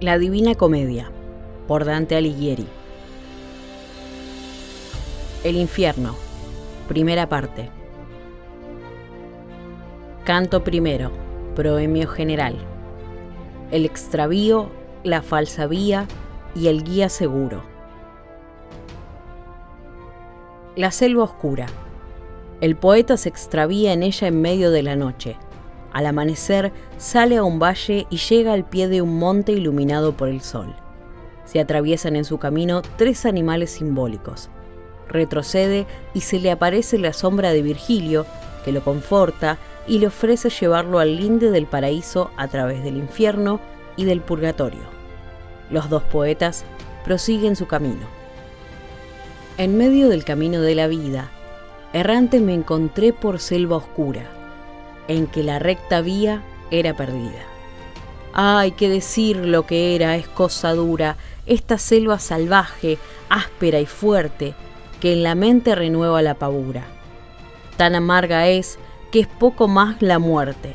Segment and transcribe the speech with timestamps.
[0.00, 1.10] La Divina Comedia,
[1.68, 2.66] por Dante Alighieri.
[5.44, 6.16] El infierno,
[6.88, 7.68] primera parte.
[10.24, 11.10] Canto primero,
[11.54, 12.56] proemio general.
[13.72, 14.70] El extravío,
[15.04, 16.06] la falsa vía
[16.54, 17.62] y el guía seguro.
[20.76, 21.66] La selva oscura.
[22.62, 25.36] El poeta se extravía en ella en medio de la noche
[25.92, 30.28] al amanecer sale a un valle y llega al pie de un monte iluminado por
[30.28, 30.74] el sol.
[31.44, 34.50] Se atraviesan en su camino tres animales simbólicos.
[35.08, 38.26] Retrocede y se le aparece la sombra de Virgilio,
[38.64, 39.58] que lo conforta
[39.88, 43.60] y le ofrece llevarlo al linde del paraíso a través del infierno
[43.96, 44.82] y del purgatorio.
[45.70, 46.64] Los dos poetas
[47.04, 48.06] prosiguen su camino.
[49.58, 51.30] En medio del camino de la vida,
[51.92, 54.39] errante me encontré por selva oscura
[55.10, 57.44] en que la recta vía era perdida.
[58.32, 62.98] Ay, qué decir lo que era, es cosa dura, esta selva salvaje,
[63.28, 64.54] áspera y fuerte,
[65.00, 66.84] que en la mente renueva la pavura.
[67.76, 68.78] Tan amarga es
[69.10, 70.74] que es poco más la muerte.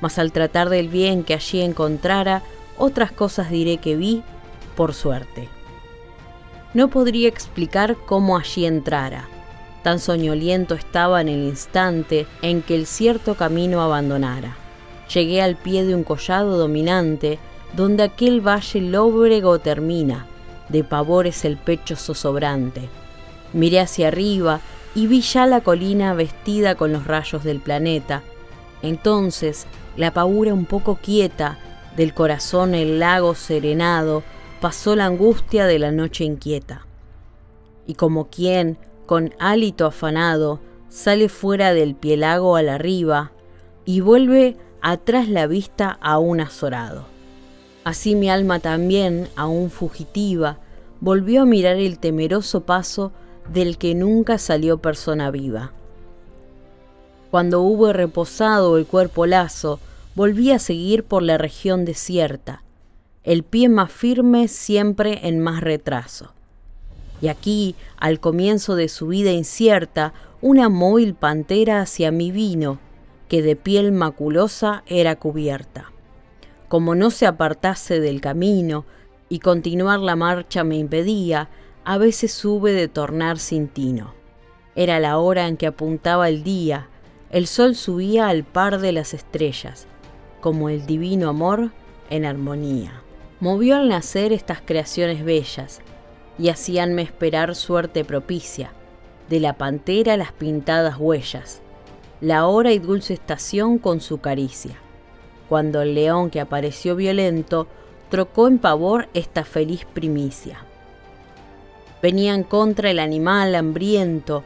[0.00, 2.42] Mas al tratar del bien que allí encontrara,
[2.78, 4.24] otras cosas diré que vi
[4.74, 5.48] por suerte.
[6.74, 9.28] No podría explicar cómo allí entrara,
[9.82, 14.56] tan soñoliento estaba en el instante en que el cierto camino abandonara.
[15.12, 17.38] Llegué al pie de un collado dominante,
[17.74, 20.26] donde aquel valle lóbrego termina,
[20.68, 22.88] de pavores el pecho zozobrante.
[23.52, 24.60] Miré hacia arriba
[24.94, 28.22] y vi ya la colina vestida con los rayos del planeta.
[28.82, 29.66] Entonces,
[29.96, 31.58] la paura un poco quieta,
[31.96, 34.22] del corazón el lago serenado,
[34.60, 36.86] pasó la angustia de la noche inquieta.
[37.86, 43.32] Y como quien, con hálito afanado, sale fuera del pielago a la riba
[43.84, 47.06] y vuelve atrás la vista aún azorado.
[47.84, 50.58] Así mi alma también, aún fugitiva,
[51.00, 53.12] volvió a mirar el temeroso paso
[53.52, 55.72] del que nunca salió persona viva.
[57.30, 59.80] Cuando hubo reposado el cuerpo lazo,
[60.14, 62.62] volví a seguir por la región desierta,
[63.24, 66.34] el pie más firme siempre en más retraso.
[67.22, 70.12] Y aquí, al comienzo de su vida incierta,
[70.42, 72.80] una móvil pantera hacia mí vino,
[73.28, 75.92] que de piel maculosa era cubierta.
[76.68, 78.84] Como no se apartase del camino
[79.28, 81.48] y continuar la marcha me impedía,
[81.84, 84.14] a veces hube de tornar sin tino.
[84.74, 86.88] Era la hora en que apuntaba el día,
[87.30, 89.86] el sol subía al par de las estrellas,
[90.40, 91.70] como el divino amor
[92.10, 93.00] en armonía.
[93.38, 95.80] Movió al nacer estas creaciones bellas,
[96.42, 98.72] y hacíanme esperar suerte propicia,
[99.30, 101.62] de la pantera las pintadas huellas,
[102.20, 104.74] la hora y dulce estación con su caricia,
[105.48, 107.68] cuando el león que apareció violento
[108.10, 110.58] trocó en pavor esta feliz primicia.
[112.02, 114.42] Venían contra el animal hambriento,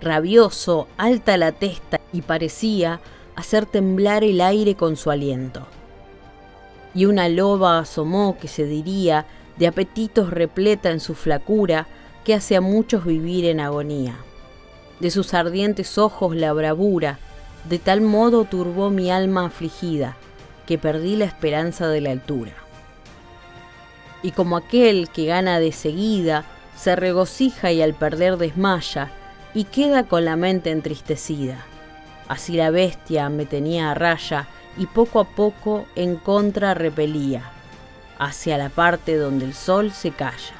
[0.00, 3.00] rabioso, alta la testa y parecía
[3.36, 5.66] hacer temblar el aire con su aliento.
[6.94, 9.26] Y una loba asomó que se diría
[9.56, 11.86] de apetitos repleta en su flacura
[12.24, 14.16] que hace a muchos vivir en agonía.
[15.00, 17.18] De sus ardientes ojos la bravura,
[17.68, 20.16] de tal modo turbó mi alma afligida,
[20.66, 22.52] que perdí la esperanza de la altura.
[24.22, 26.44] Y como aquel que gana de seguida,
[26.76, 29.10] se regocija y al perder desmaya,
[29.52, 31.64] y queda con la mente entristecida.
[32.26, 37.53] Así la bestia me tenía a raya, y poco a poco en contra repelía
[38.18, 40.54] hacia la parte donde el sol se calla.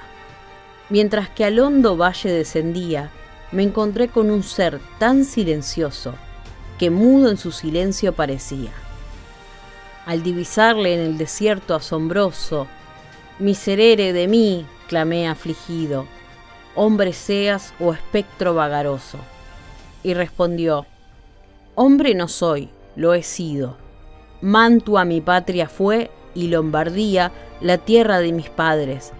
[0.91, 3.11] Mientras que al hondo valle descendía,
[3.53, 6.15] me encontré con un ser tan silencioso
[6.79, 8.71] que mudo en su silencio parecía.
[10.07, 12.67] Al divisarle en el desierto asombroso,
[13.39, 16.07] miserere de mí, clamé afligido,
[16.75, 19.19] hombre seas o espectro vagaroso.
[20.03, 20.87] Y respondió,
[21.75, 23.77] hombre no soy, lo he sido.
[24.43, 29.13] Mantua mi patria fue y Lombardía, la tierra de mis padres.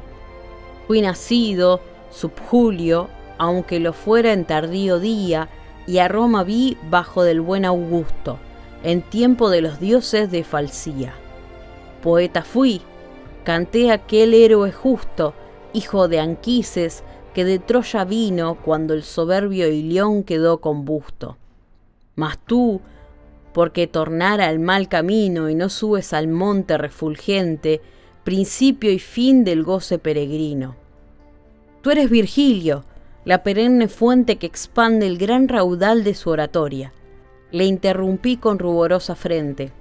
[0.87, 3.09] Fui nacido sub Julio,
[3.39, 5.49] aunque lo fuera en tardío día,
[5.87, 8.39] y a Roma vi bajo del buen Augusto,
[8.83, 11.15] en tiempo de los dioses de Falsía.
[12.03, 12.81] Poeta fui,
[13.45, 15.35] canté aquel héroe justo,
[15.73, 17.03] hijo de Anquises,
[17.35, 21.37] que de Troya vino cuando el soberbio Ilión quedó combusto.
[22.15, 22.81] Mas tú,
[23.53, 27.81] porque tornar al mal camino y no subes al monte refulgente,
[28.25, 30.77] principio y fin del goce peregrino.
[31.83, 32.85] Tú eres Virgilio,
[33.27, 36.93] la perenne fuente que expande el gran raudal de su oratoria.
[37.53, 39.73] Le interrumpí con ruborosa frente.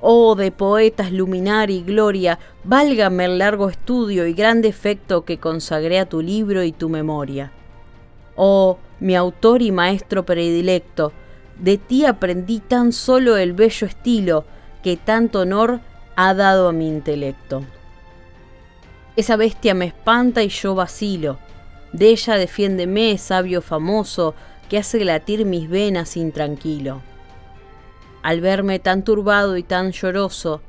[0.00, 5.98] Oh, de poetas luminar y gloria, válgame el largo estudio y gran defecto que consagré
[5.98, 7.52] a tu libro y tu memoria.
[8.34, 11.12] Oh, mi autor y maestro predilecto,
[11.60, 14.44] de ti aprendí tan solo el bello estilo
[14.82, 15.80] que tanto honor
[16.16, 17.62] ha dado a mi intelecto.
[19.16, 21.38] Esa bestia me espanta y yo vacilo.
[21.92, 24.34] De ella defiéndeme, sabio famoso,
[24.68, 27.02] que hace latir mis venas intranquilo
[28.22, 30.62] al verme tan turbado y tan lloroso.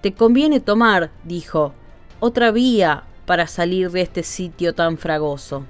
[0.00, 1.72] Te conviene tomar, dijo,
[2.20, 5.64] otra vía para salir de este sitio tan fragoso.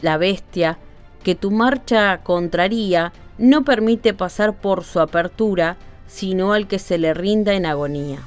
[0.00, 0.78] La bestia,
[1.22, 5.76] que tu marcha contraría, no permite pasar por su apertura,
[6.08, 8.18] sino al que se le rinda en agonía.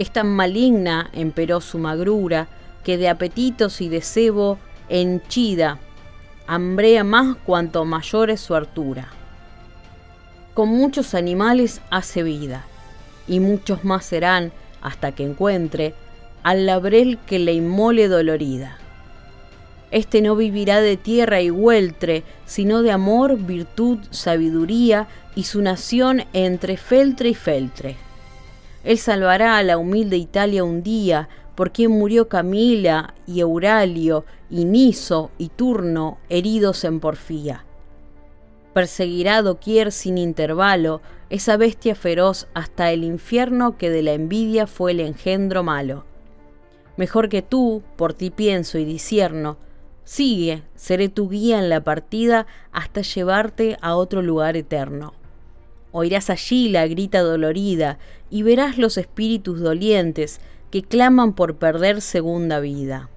[0.00, 2.48] Es tan maligna, emperó su magrura,
[2.82, 4.58] que de apetitos y de cebo
[4.88, 5.78] henchida,
[6.48, 9.10] hambrea más cuanto mayor es su hartura
[10.54, 12.66] con muchos animales hace vida,
[13.26, 14.52] y muchos más serán
[14.82, 15.94] hasta que encuentre
[16.42, 18.76] al labrel que le inmole dolorida.
[19.90, 26.24] Este no vivirá de tierra y hueltre, sino de amor, virtud, sabiduría y su nación
[26.32, 27.96] entre feltre y feltre.
[28.84, 34.64] Él salvará a la humilde Italia un día, por quien murió Camila y Euralio y
[34.64, 37.64] Niso y Turno heridos en porfía
[38.72, 44.92] Perseguirá doquier sin intervalo esa bestia feroz hasta el infierno que de la envidia fue
[44.92, 46.04] el engendro malo.
[46.96, 49.56] Mejor que tú, por ti pienso y disierno,
[50.10, 55.14] sigue, seré tu guía en la partida hasta llevarte a otro lugar eterno.
[55.92, 57.96] Oirás allí la grita dolorida
[58.28, 60.40] y verás los espíritus dolientes
[60.72, 63.08] que claman por perder segunda vida.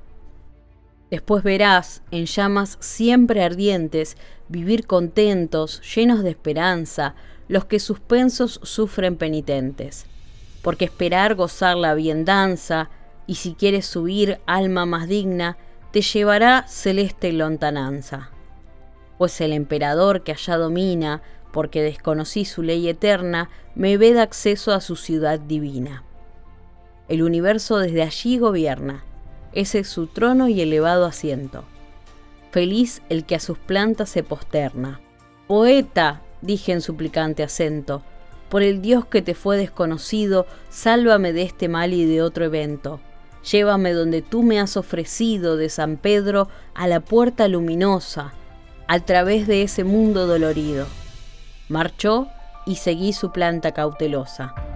[1.09, 4.15] Después verás, en llamas siempre ardientes,
[4.47, 7.15] vivir contentos, llenos de esperanza,
[7.47, 10.05] los que suspensos sufren penitentes.
[10.61, 12.91] Porque esperar gozar la biendanza,
[13.25, 15.57] y si quieres subir, alma más digna,
[15.93, 18.31] te llevará celeste lontananza.
[19.19, 24.81] Pues el emperador que allá domina, porque desconocí su ley eterna, me veda acceso a
[24.81, 26.03] su ciudad divina.
[27.09, 29.03] El universo desde allí gobierna,
[29.53, 31.63] ese es su trono y elevado asiento.
[32.49, 34.99] Feliz el que a sus plantas se posterna.
[35.45, 38.01] Poeta, dije en suplicante acento,
[38.49, 42.99] por el Dios que te fue desconocido, sálvame de este mal y de otro evento.
[43.51, 48.33] Llévame donde tú me has ofrecido de San Pedro a la puerta luminosa,
[48.87, 50.87] al través de ese mundo dolorido.
[51.67, 52.27] Marchó
[52.65, 54.72] y seguí su planta cautelosa.